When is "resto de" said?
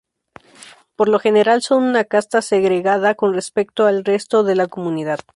4.03-4.55